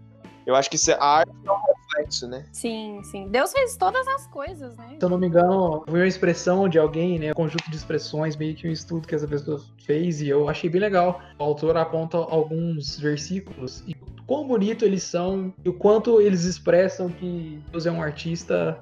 [0.46, 2.46] eu acho que isso é- a arte é um reflexo, né?
[2.52, 3.28] Sim, sim.
[3.30, 4.98] Deus fez todas as coisas, né?
[5.00, 7.32] Se eu não me engano, foi uma expressão de alguém, né?
[7.32, 10.70] Um conjunto de expressões, meio que um estudo que essa pessoa fez, e eu achei
[10.70, 11.20] bem legal.
[11.40, 13.96] O autor aponta alguns versículos e
[14.28, 18.80] quão bonito eles são e o quanto eles expressam que Deus é um artista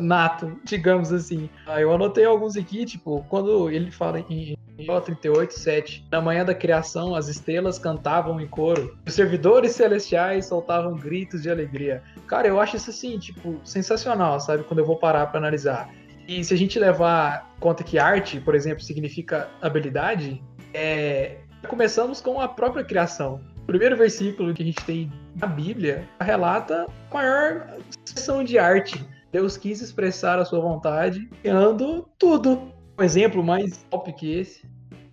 [0.00, 1.48] nato, digamos assim.
[1.66, 6.06] Ah, eu anotei alguns aqui, tipo, quando ele fala em Jó 38, 7.
[6.10, 8.96] Na manhã da criação, as estrelas cantavam em coro.
[9.06, 12.02] Os servidores celestiais soltavam gritos de alegria.
[12.26, 14.64] Cara, eu acho isso assim, tipo, sensacional, sabe?
[14.64, 15.88] Quando eu vou parar pra analisar.
[16.28, 20.42] E se a gente levar conta que arte, por exemplo, significa habilidade,
[20.74, 21.38] é...
[21.68, 23.40] começamos com a própria criação.
[23.62, 29.04] O primeiro versículo que a gente tem na Bíblia relata a maior expressão de arte.
[29.32, 32.72] Deus quis expressar a sua vontade criando tudo.
[32.98, 34.66] um exemplo mais top que esse.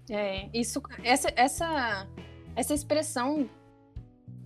[0.10, 2.08] É, isso, essa, essa,
[2.56, 3.49] essa expressão,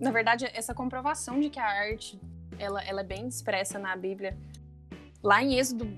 [0.00, 2.20] na verdade, essa comprovação de que a arte,
[2.58, 4.36] ela, ela é bem expressa na Bíblia.
[5.22, 5.88] Lá em Êxodo,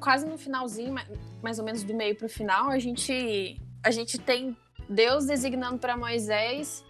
[0.00, 1.06] quase no finalzinho, ma-
[1.42, 4.56] mais ou menos do meio pro final, a gente, a gente tem
[4.88, 6.84] Deus designando para Moisés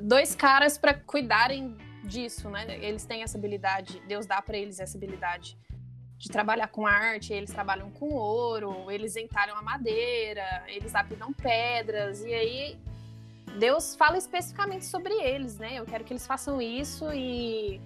[0.00, 2.78] dois caras para cuidarem disso, né?
[2.80, 5.58] Eles têm essa habilidade, Deus dá para eles essa habilidade
[6.18, 12.24] de trabalhar com arte, eles trabalham com ouro, eles entalham a madeira, eles lapidam pedras,
[12.24, 12.78] e aí
[13.58, 15.74] Deus fala especificamente sobre eles, né?
[15.74, 17.80] Eu quero que eles façam isso e,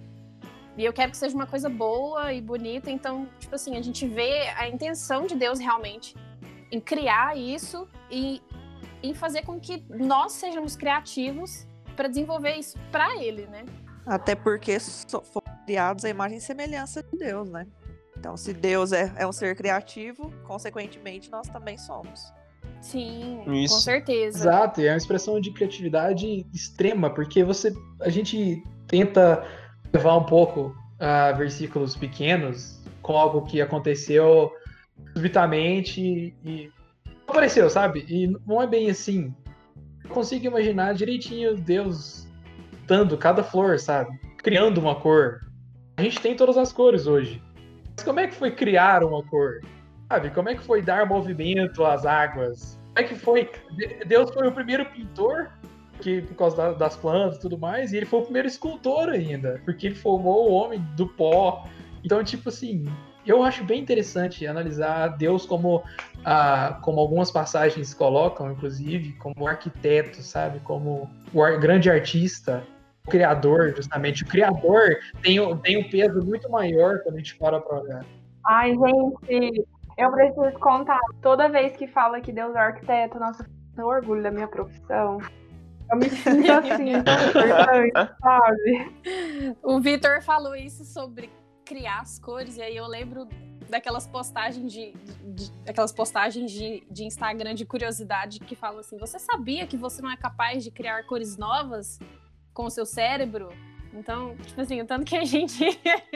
[0.77, 2.89] e eu quero que seja uma coisa boa e bonita.
[2.89, 6.15] Então, tipo assim, a gente vê a intenção de Deus realmente
[6.71, 8.41] em criar isso e
[9.03, 13.65] em fazer com que nós sejamos criativos para desenvolver isso para ele, né?
[14.05, 17.67] Até porque fomos criados à imagem e semelhança de Deus, né?
[18.17, 22.31] Então, se Deus é, é um ser criativo, consequentemente, nós também somos.
[22.81, 23.75] Sim, Isso.
[23.75, 24.39] com certeza.
[24.39, 29.45] Exato, e é uma expressão de criatividade extrema, porque você a gente tenta
[29.93, 34.51] levar um pouco a versículos pequenos com algo que aconteceu
[35.13, 36.71] subitamente e
[37.27, 38.05] apareceu, sabe?
[38.07, 39.33] E não é bem assim.
[40.03, 42.27] Eu consigo imaginar direitinho Deus
[42.91, 44.19] dando cada flor, sabe?
[44.39, 45.39] Criando uma cor.
[45.95, 47.41] A gente tem todas as cores hoje.
[47.95, 49.61] Mas como é que foi criar uma cor?
[50.11, 50.29] Sabe?
[50.31, 52.77] Como é que foi dar movimento às águas?
[52.93, 53.49] Como é que foi?
[53.77, 55.51] De- Deus foi o primeiro pintor,
[56.01, 59.07] que, por causa da- das plantas e tudo mais, e ele foi o primeiro escultor
[59.07, 61.65] ainda, porque ele formou o homem do pó.
[62.03, 62.83] Então, tipo assim,
[63.25, 65.81] eu acho bem interessante analisar Deus como,
[66.25, 70.59] ah, como algumas passagens colocam, inclusive, como arquiteto, sabe?
[70.59, 72.61] Como o grande artista,
[73.07, 74.23] o criador, justamente.
[74.23, 78.05] O criador tem, o- tem um peso muito maior quando a gente para pra olhar.
[78.45, 79.65] Ai, gente,
[79.97, 80.99] eu preciso contar.
[81.21, 83.45] Toda vez que fala que Deus é arquiteto, nossa,
[83.77, 85.19] eu orgulho da minha profissão.
[85.91, 89.55] Eu me sinto assim, tão importante, sabe?
[89.63, 91.29] O Vitor falou isso sobre
[91.65, 93.27] criar as cores, e aí eu lembro
[93.69, 98.97] daquelas postagens de, de- de- aquelas postagens de, de Instagram de curiosidade que falam assim:
[98.97, 101.99] você sabia que você não é capaz de criar cores novas
[102.53, 103.49] com o seu cérebro?
[103.93, 105.63] Então, tipo assim, o tanto que a gente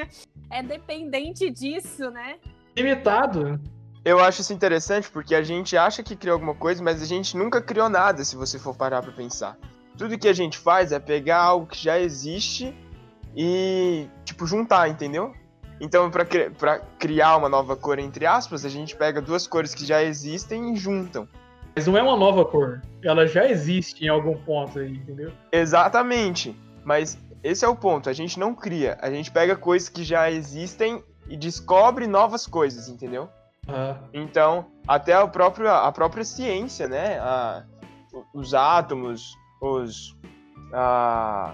[0.49, 2.37] é dependente disso, né?
[2.75, 3.59] Limitado.
[4.03, 7.35] Eu acho isso interessante porque a gente acha que criou alguma coisa, mas a gente
[7.35, 9.57] nunca criou nada, se você for parar pra pensar.
[9.97, 12.75] Tudo que a gente faz é pegar algo que já existe
[13.35, 15.33] e, tipo, juntar, entendeu?
[15.81, 19.73] Então, pra, cri- pra criar uma nova cor, entre aspas, a gente pega duas cores
[19.73, 21.27] que já existem e juntam.
[21.75, 22.81] Mas não é uma nova cor.
[23.03, 25.31] Ela já existe em algum ponto aí, entendeu?
[25.51, 26.57] Exatamente.
[26.83, 28.09] Mas esse é o ponto.
[28.09, 28.97] A gente não cria.
[29.01, 33.29] A gente pega coisas que já existem e descobre novas coisas, entendeu?
[33.67, 37.19] Ah, Então, até a própria, a própria ciência, né?
[37.19, 37.63] A-
[38.33, 40.15] os átomos, os,
[40.71, 41.53] a-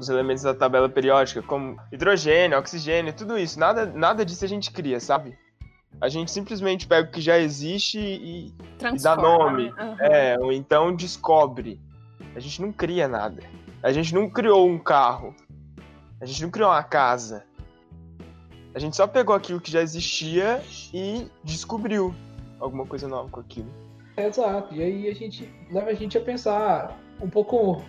[0.00, 3.60] os elementos da tabela periódica, como hidrogênio, oxigênio, tudo isso.
[3.60, 5.38] Nada, nada disso a gente cria, sabe?
[5.98, 9.22] A gente simplesmente pega o que já existe e, Transforma.
[9.22, 9.68] nome.
[9.78, 9.96] Aham.
[10.00, 11.80] é, ou então descobre.
[12.34, 13.42] A gente não cria nada.
[13.82, 15.34] A gente não criou um carro.
[16.20, 17.44] A gente não criou uma casa.
[18.74, 22.14] A gente só pegou aquilo que já existia e descobriu
[22.60, 23.70] alguma coisa nova com aquilo.
[24.16, 24.74] exato.
[24.74, 27.82] E aí a gente leva a gente a pensar um pouco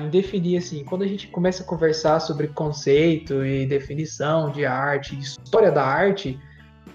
[0.00, 5.18] em definir assim, quando a gente começa a conversar sobre conceito e definição de arte,
[5.18, 6.38] história da arte,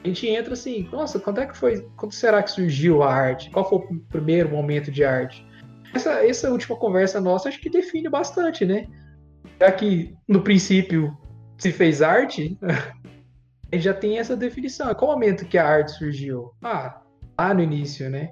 [0.04, 1.88] a gente entra assim, nossa, quando é que foi?
[1.96, 3.50] Quando será que surgiu a arte?
[3.52, 5.46] Qual foi o primeiro momento de arte?
[5.94, 8.88] Essa, essa última conversa nossa acho que define bastante, né?
[9.60, 11.16] Já que no princípio
[11.58, 12.58] se fez arte,
[13.74, 14.94] já tem essa definição.
[14.96, 16.52] Qual momento que a arte surgiu?
[16.64, 17.02] Ah,
[17.40, 18.30] lá no início, né?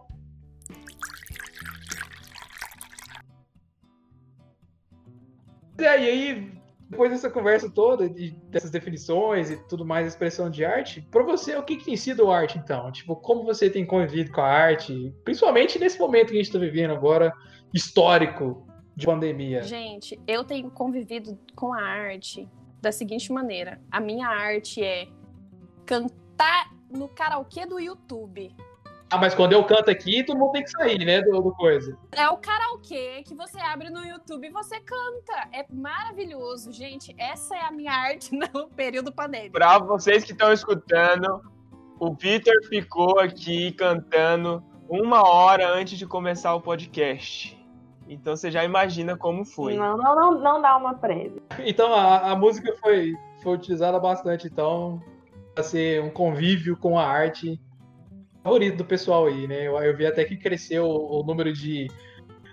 [5.80, 6.52] E aí, e aí,
[6.90, 11.56] depois dessa conversa toda, de, dessas definições e tudo mais, expressão de arte, pra você,
[11.56, 12.92] o que, que tem sido arte, então?
[12.92, 16.60] Tipo, como você tem convivido com a arte, principalmente nesse momento que a gente tá
[16.60, 17.34] vivendo agora,
[17.74, 19.62] histórico, de pandemia?
[19.62, 22.48] Gente, eu tenho convivido com a arte
[22.82, 25.08] da seguinte maneira: a minha arte é
[25.86, 28.54] cantar no karaokê do YouTube.
[29.12, 31.98] Ah, mas quando eu canto aqui, todo mundo tem que sair, né, do, do coisa.
[32.12, 35.50] É o karaokê que você abre no YouTube e você canta.
[35.52, 37.16] É maravilhoso, gente.
[37.18, 39.54] Essa é a minha arte no período pandêmico.
[39.54, 41.42] Pra vocês que estão escutando,
[42.00, 47.58] o Peter ficou aqui cantando uma hora antes de começar o podcast.
[48.08, 49.76] Então você já imagina como foi.
[49.76, 51.42] Não, não, não, não dá uma prévia.
[51.60, 55.02] Então a, a música foi, foi utilizada bastante, então,
[55.56, 57.60] para ser um convívio com a arte
[58.44, 59.68] favorito do pessoal aí, né?
[59.68, 61.88] Eu, eu vi até que cresceu o, o número de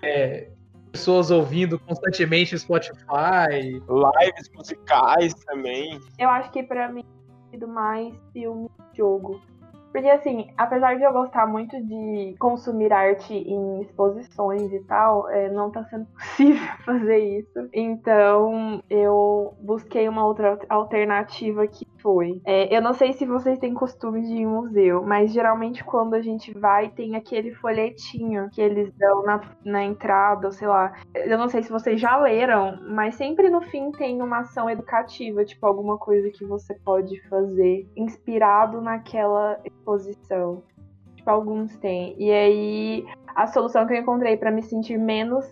[0.03, 0.49] é,
[0.91, 3.61] pessoas ouvindo constantemente o Spotify.
[3.61, 5.99] Lives musicais também.
[6.17, 9.41] Eu acho que pra mim tem sido mais filme e jogo.
[9.91, 15.49] Porque assim, apesar de eu gostar muito de consumir arte em exposições e tal, é,
[15.49, 17.69] não tá sendo possível fazer isso.
[17.73, 22.41] Então eu busquei uma outra alternativa que foi.
[22.45, 26.13] É, eu não sei se vocês têm costume de ir em museu, mas geralmente quando
[26.13, 30.93] a gente vai tem aquele folhetinho que eles dão na, na entrada, ou sei lá.
[31.13, 35.43] Eu não sei se vocês já leram, mas sempre no fim tem uma ação educativa,
[35.43, 40.63] tipo alguma coisa que você pode fazer inspirado naquela exposição.
[41.13, 42.15] Tipo, alguns têm.
[42.17, 45.45] E aí, a solução que eu encontrei para me sentir menos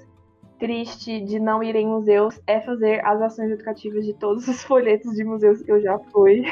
[0.59, 5.13] triste de não ir em museus é fazer as ações educativas de todos os folhetos
[5.15, 6.43] de museus que eu já fui.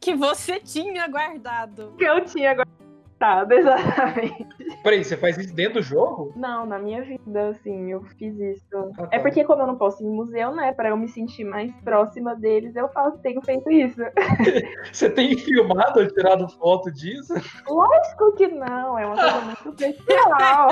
[0.00, 1.94] Que você tinha guardado.
[1.96, 2.83] Que eu tinha guardado,
[3.50, 4.46] exatamente.
[4.82, 6.32] Peraí, você faz isso dentro do jogo?
[6.36, 8.92] Não, na minha vida, assim, eu fiz isso.
[8.98, 9.08] Ah, tá.
[9.12, 11.74] É porque como eu não posso ir em museu, né, pra eu me sentir mais
[11.82, 14.00] próxima deles, eu faço, tenho feito isso.
[14.92, 17.34] Você tem filmado ou tirado foto disso?
[17.68, 19.72] Lógico que não, é uma coisa muito
[20.04, 20.68] pessoal.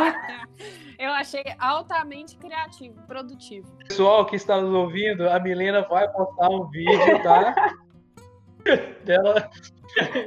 [0.99, 3.67] Eu achei altamente criativo, produtivo.
[3.89, 7.75] Pessoal que está nos ouvindo, a Milena vai postar um vídeo, tá?
[9.05, 9.51] Dela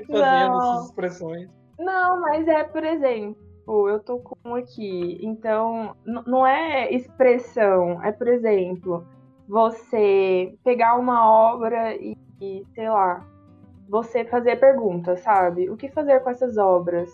[0.07, 0.73] fazendo Não.
[0.73, 1.54] essas expressões.
[1.77, 5.19] Não, mas é, por exemplo, eu tô com um aqui.
[5.21, 9.05] Então, não é expressão, é, por exemplo,
[9.47, 13.25] você pegar uma obra e, e, sei lá,
[13.89, 15.69] você fazer perguntas, sabe?
[15.69, 17.09] O que fazer com essas obras?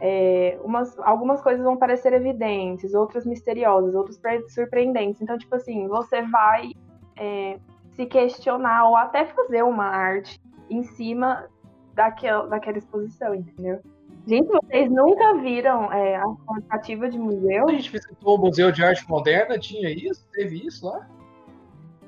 [0.00, 5.22] É, umas, algumas coisas vão parecer evidentes, outras misteriosas, outras pre- surpreendentes.
[5.22, 6.72] Então, tipo assim, você vai
[7.16, 7.58] é,
[7.92, 11.46] se questionar ou até fazer uma arte em cima
[11.94, 13.80] daquela exposição, entendeu?
[14.26, 17.64] Gente, vocês nunca viram é, a tentativa de museu?
[17.64, 20.24] Quando a gente visitou o Museu de Arte Moderna, tinha isso?
[20.32, 21.08] Teve isso lá?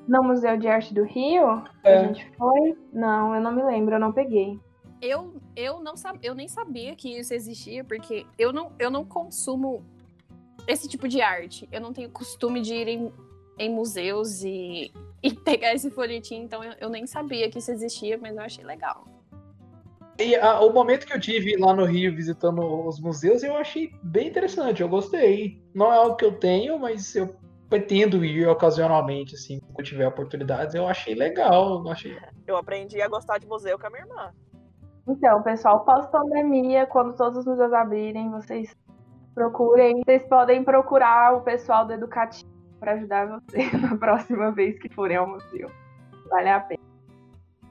[0.07, 1.63] No Museu de Arte do Rio?
[1.83, 1.97] É.
[1.97, 2.77] A gente foi?
[2.93, 4.59] Não, eu não me lembro, eu não peguei.
[5.01, 6.17] Eu, eu, não sab...
[6.23, 9.83] eu nem sabia que isso existia, porque eu não, eu não consumo
[10.67, 11.67] esse tipo de arte.
[11.69, 13.13] Eu não tenho costume de ir em,
[13.59, 18.17] em museus e, e pegar esse folhetim, então eu, eu nem sabia que isso existia,
[18.17, 19.14] mas eu achei legal.
[20.17, 23.91] E a- o momento que eu tive lá no Rio visitando os museus, eu achei
[24.01, 25.61] bem interessante, eu gostei.
[25.73, 27.35] Não é algo que eu tenho, mas eu
[27.69, 30.73] pretendo ir ocasionalmente, assim, quando tiver oportunidades.
[30.73, 34.31] Eu achei legal, eu achei Eu aprendi a gostar de museu com a minha irmã.
[35.07, 38.75] Então, pessoal, pós-pandemia, quando todos os museus abrirem, vocês
[39.33, 40.01] procurem.
[40.05, 42.49] Vocês podem procurar o pessoal do Educativo
[42.79, 45.69] para ajudar vocês na próxima vez que forem ao museu.
[46.29, 46.81] Vale a pena.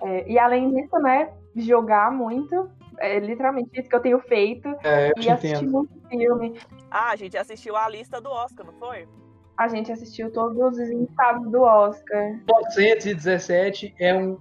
[0.02, 2.70] É, e além disso, né, jogar muito.
[2.98, 4.68] É literalmente isso que eu tenho feito.
[4.84, 5.72] É, eu E assistir entendo.
[5.72, 6.58] muito filme.
[6.90, 9.08] Ah, a gente assistiu a lista do Oscar, não foi?
[9.56, 12.22] A gente assistiu todos os indicados do Oscar.
[12.22, 14.38] 1917 é um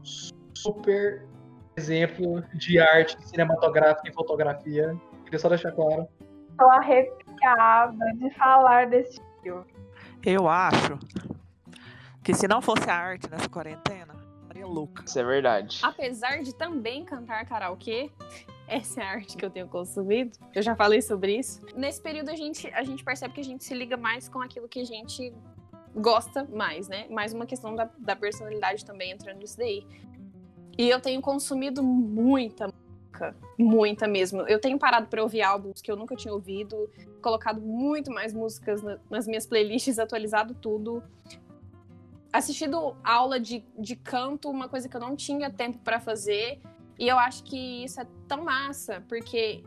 [0.55, 1.25] super
[1.75, 4.95] exemplo de arte cinematográfica e fotografia.
[5.23, 6.07] Queria só deixar claro.
[6.57, 9.65] Tô arrepiada de falar desse filme.
[10.25, 10.97] Eu acho
[12.23, 13.92] que se não fosse a arte nessa quarentena,
[14.63, 15.03] estaria louca.
[15.05, 15.79] Isso é verdade.
[15.83, 18.09] Apesar de também cantar karaokê,
[18.67, 20.37] essa é a arte que eu tenho consumido.
[20.53, 21.61] Eu já falei sobre isso.
[21.75, 24.67] Nesse período a gente, a gente percebe que a gente se liga mais com aquilo
[24.67, 25.33] que a gente
[25.95, 27.05] gosta mais, né?
[27.09, 29.85] Mais uma questão da, da personalidade também entrando nisso daí.
[30.77, 34.41] E eu tenho consumido muita música, muita mesmo.
[34.41, 36.89] Eu tenho parado para ouvir álbuns que eu nunca tinha ouvido,
[37.21, 41.03] colocado muito mais músicas na- nas minhas playlists, atualizado tudo.
[42.33, 46.59] Assistido aula de, de canto, uma coisa que eu não tinha tempo para fazer.
[46.97, 49.63] E eu acho que isso é tão massa, porque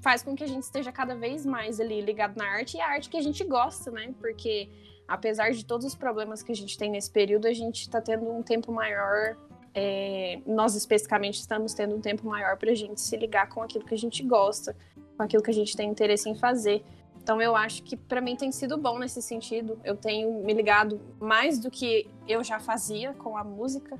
[0.00, 2.86] faz com que a gente esteja cada vez mais ali ligado na arte e a
[2.86, 4.14] arte que a gente gosta, né?
[4.20, 4.68] Porque
[5.08, 8.30] apesar de todos os problemas que a gente tem nesse período, a gente está tendo
[8.30, 9.36] um tempo maior.
[9.74, 13.84] é, nós especificamente estamos tendo um tempo maior para a gente se ligar com aquilo
[13.84, 14.76] que a gente gosta,
[15.16, 16.82] com aquilo que a gente tem interesse em fazer.
[17.26, 19.76] Então eu acho que para mim tem sido bom nesse sentido.
[19.82, 23.98] Eu tenho me ligado mais do que eu já fazia com a música.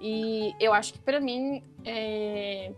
[0.00, 2.72] E eu acho que para mim é...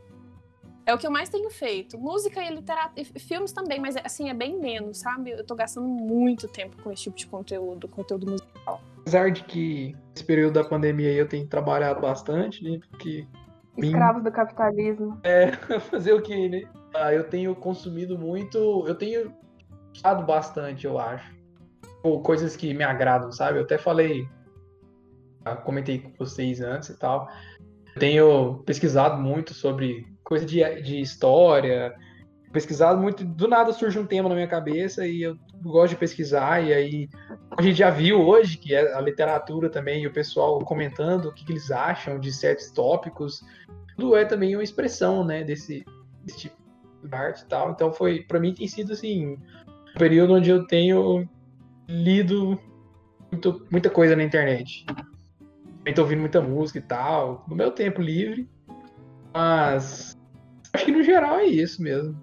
[0.85, 1.96] é o que eu mais tenho feito.
[1.96, 5.31] Música e literatura, filmes também, mas assim é bem menos, sabe?
[5.31, 8.81] Eu tô gastando muito tempo com esse tipo de conteúdo, conteúdo musical.
[9.03, 12.80] Apesar de que nesse período da pandemia aí eu tenho trabalhado bastante, né?
[12.91, 13.24] Porque
[13.78, 15.20] Escravos do capitalismo.
[15.93, 16.62] fazer o que, né?
[16.93, 18.84] Ah, eu tenho consumido muito.
[18.84, 19.32] Eu tenho
[19.97, 21.34] usado bastante, eu acho.
[22.03, 23.59] Ou coisas que me agradam, sabe?
[23.59, 24.28] Eu até falei.
[25.44, 27.28] ah, Comentei com vocês antes e tal.
[27.99, 31.94] Tenho pesquisado muito sobre coisa de, de história,
[32.53, 33.24] pesquisado muito.
[33.24, 36.62] Do nada surge um tema na minha cabeça e eu gosto de pesquisar.
[36.64, 37.09] E aí
[37.57, 41.32] a gente já viu hoje que é a literatura também e o pessoal comentando o
[41.32, 43.42] que, que eles acham de certos tópicos.
[43.97, 45.84] Tudo é também uma expressão, né, desse,
[46.22, 46.57] desse tipo
[47.03, 47.70] de arte e tal.
[47.70, 49.38] Então foi, para mim tem sido assim,
[49.97, 51.28] período onde eu tenho
[51.88, 52.59] lido
[53.30, 54.84] muito, muita coisa na internet.
[55.78, 58.49] Também tô ouvindo muita música e tal, no meu tempo livre.
[59.32, 60.16] Mas
[60.72, 62.16] acho que no geral é isso mesmo.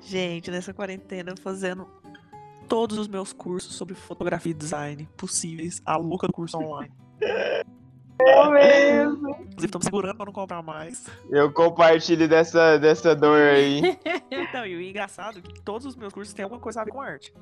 [0.00, 1.86] Gente, nessa quarentena, fazendo
[2.68, 6.92] todos os meus cursos sobre fotografia e design possíveis, a louca do curso online.
[8.26, 9.30] Eu mesmo.
[9.30, 11.06] Inclusive, estamos segurando pra não comprar mais.
[11.30, 13.82] Eu compartilho dessa, dessa dor aí.
[14.30, 16.90] Então, e o engraçado é que todos os meus cursos têm alguma coisa a ver
[16.90, 17.32] com arte.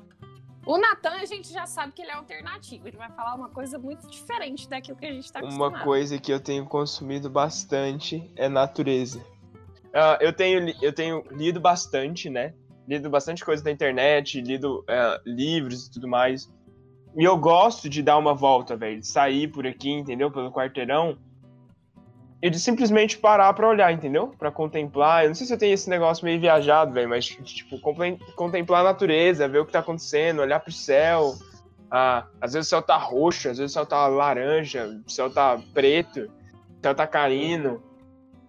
[0.65, 2.87] O Natan, a gente já sabe que ele é alternativo.
[2.87, 5.73] Ele vai falar uma coisa muito diferente daquilo que a gente tá acostumado.
[5.73, 9.23] Uma coisa que eu tenho consumido bastante é natureza.
[9.93, 12.53] Ah, eu, tenho, eu tenho lido bastante, né?
[12.87, 16.51] Lido bastante coisa na internet, lido eh, livros e tudo mais.
[17.15, 18.99] E eu gosto de dar uma volta, velho.
[18.99, 20.31] De sair por aqui, entendeu?
[20.31, 21.17] Pelo quarteirão.
[22.41, 24.33] E de simplesmente parar pra olhar, entendeu?
[24.39, 25.23] Pra contemplar.
[25.23, 27.79] Eu não sei se eu tenho esse negócio meio viajado, velho, mas, tipo,
[28.35, 31.35] contemplar a natureza, ver o que tá acontecendo, olhar pro céu.
[31.91, 35.31] Ah, às vezes o céu tá roxo, às vezes o céu tá laranja, o céu
[35.31, 37.83] tá preto, o céu tá caindo.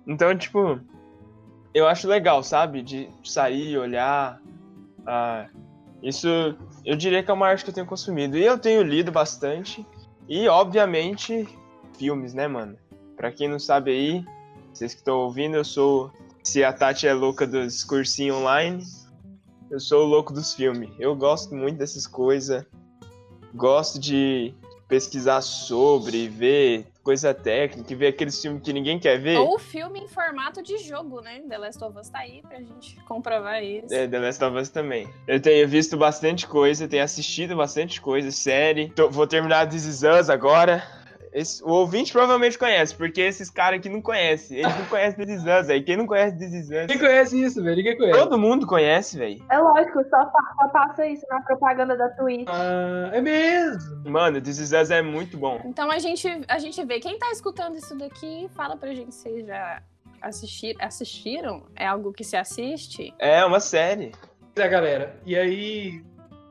[0.07, 0.81] Então, tipo,
[1.75, 2.81] eu acho legal, sabe?
[2.83, 4.41] De sair, olhar.
[5.05, 5.49] Ah,
[6.03, 6.29] isso
[6.85, 8.37] eu diria que é uma arte que eu tenho consumido.
[8.37, 9.87] E eu tenho lido bastante.
[10.29, 11.49] E, obviamente,
[11.97, 12.77] filmes, né, mano?
[13.17, 14.25] Pra quem não sabe aí,
[14.73, 16.11] vocês que estão ouvindo, eu sou.
[16.43, 18.85] Se a Tati é louca dos cursinhos online,
[19.71, 20.91] eu sou o louco dos filmes.
[20.99, 22.65] Eu gosto muito dessas coisas.
[23.55, 24.53] Gosto de
[24.93, 29.39] pesquisar sobre, ver coisa técnica, ver aqueles filmes que ninguém quer ver.
[29.39, 31.41] Ou filme em formato de jogo, né?
[31.49, 33.93] The Last of Us tá aí pra gente comprovar isso.
[33.93, 35.09] É, The Last of Us também.
[35.27, 38.91] Eu tenho visto bastante coisa, tenho assistido bastante coisa, série.
[38.91, 40.83] Tô- vou terminar This Is Us agora.
[41.33, 44.59] Esse- o ouvinte provavelmente conhece, porque esses caras aqui não conhecem.
[44.59, 45.83] Eles não conhecem This Is Us, aí.
[45.83, 47.77] Quem não conhece This Is Quem conhece isso, velho?
[47.77, 48.19] Ninguém conhece.
[48.19, 49.43] Todo mundo conhece, velho.
[49.51, 52.47] É lógico, só, só passa isso na propaganda da Twitch.
[52.49, 54.11] Ah, é mesmo.
[54.11, 55.61] Mano, This Is Us é muito bom.
[55.65, 57.01] Então a gente, a gente vê.
[57.01, 59.83] Quem tá escutando isso daqui, fala pra gente se vocês já
[60.21, 61.65] assistir, assistiram.
[61.75, 63.13] É algo que se assiste?
[63.19, 64.13] É uma série.
[64.55, 65.17] É, galera.
[65.25, 66.03] E aí,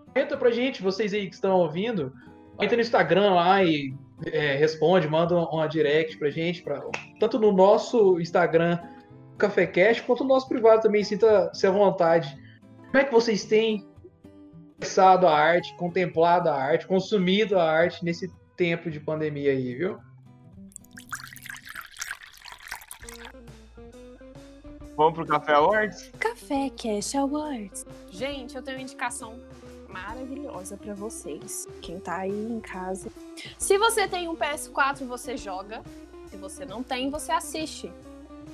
[0.07, 2.11] comenta pra gente, vocês aí que estão ouvindo,
[2.59, 3.93] entra no Instagram lá e
[4.25, 6.81] é, responde, manda uma, direct pra gente, pra,
[7.19, 8.79] tanto no nosso Instagram,
[9.37, 12.37] Café Cash, quanto no nosso privado também, sinta-se à vontade.
[12.87, 13.87] Como é que vocês têm
[14.79, 19.97] acessado a arte, contemplado a arte, consumido a arte nesse tempo de pandemia aí, viu?
[24.95, 26.11] Vamos pro Café Awards?
[26.19, 27.85] Café Cash Awards.
[28.11, 29.39] Gente, eu tenho uma indicação
[29.91, 31.67] maravilhosa pra vocês.
[31.81, 33.09] Quem tá aí em casa.
[33.57, 35.81] Se você tem um PS4, você joga.
[36.29, 37.91] Se você não tem, você assiste.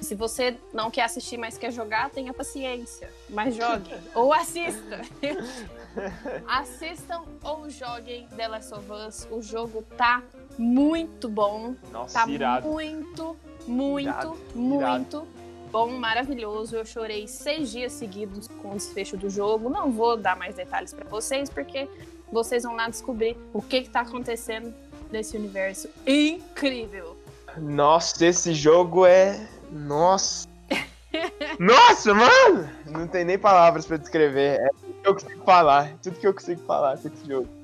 [0.02, 3.12] Se você não quer assistir, mas quer jogar, tenha paciência.
[3.30, 3.92] Mas jogue.
[4.14, 5.02] ou assista.
[6.48, 9.28] Assistam ou joguem The Last of Us.
[9.32, 10.22] O jogo tá
[10.58, 11.76] muito bom.
[11.92, 12.68] Nossa, Tá irado.
[12.68, 13.36] muito,
[13.68, 15.28] muito, Irado, muito
[15.72, 16.76] bom, maravilhoso.
[16.76, 19.70] Eu chorei seis dias seguidos com o desfecho do jogo.
[19.70, 21.88] Não vou dar mais detalhes pra vocês, porque
[22.32, 24.74] vocês vão lá descobrir o que, que tá acontecendo
[25.12, 27.18] nesse universo incrível.
[27.58, 29.48] Nossa, esse jogo é.
[29.72, 30.48] Nossa!
[31.60, 32.70] Nossa, mano!
[32.86, 34.60] Não tem nem palavras pra descrever.
[34.60, 35.94] É tudo que eu consigo falar.
[36.02, 37.57] Tudo que eu consigo falar com esse jogo.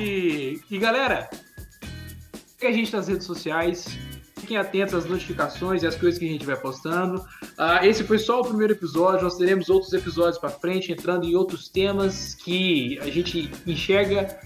[0.00, 1.28] E, galera,
[2.62, 3.86] a gente nas redes sociais.
[4.38, 7.22] Fiquem atentos às notificações e às coisas que a gente vai postando.
[7.58, 9.22] Ah, esse foi só o primeiro episódio.
[9.22, 14.38] Nós teremos outros episódios para frente, entrando em outros temas que a gente enxerga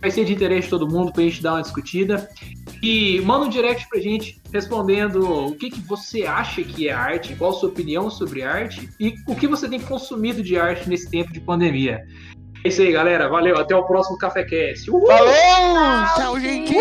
[0.00, 2.28] vai ser de interesse de todo mundo pra gente dar uma discutida.
[2.82, 7.34] E manda um direct pra gente respondendo o que, que você acha que é arte,
[7.34, 11.10] qual a sua opinião sobre arte e o que você tem consumido de arte nesse
[11.10, 12.06] tempo de pandemia.
[12.64, 13.28] É isso aí, galera.
[13.28, 13.56] Valeu.
[13.58, 14.90] Até o próximo Café Cast.
[14.90, 15.06] Uhul!
[15.06, 15.34] Falou!
[16.16, 16.74] Tchau, gente!